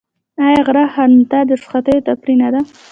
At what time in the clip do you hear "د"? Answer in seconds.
1.47-1.49